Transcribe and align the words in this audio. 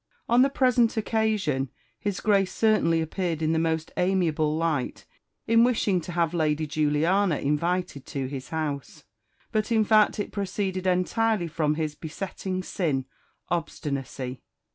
On 0.27 0.41
the 0.41 0.49
present 0.49 0.97
occasion 0.97 1.69
his 1.99 2.21
Grace 2.21 2.51
certainly 2.51 3.01
appeared 3.01 3.43
in 3.43 3.51
the 3.53 3.59
most 3.59 3.91
amiable 3.97 4.57
light 4.57 5.05
in 5.45 5.63
wishing 5.63 6.01
to 6.01 6.13
have 6.13 6.33
Lady 6.33 6.65
Juliana 6.65 7.37
invited 7.37 8.07
to 8.07 8.25
his 8.25 8.49
house; 8.49 9.03
but 9.51 9.71
in 9.71 9.85
fact 9.85 10.17
it 10.19 10.31
proceeded 10.31 10.87
entirely 10.87 11.47
from 11.47 11.75
his 11.75 11.93
besetting 11.93 12.63
sin, 12.63 13.05
obstinacy. 13.49 14.41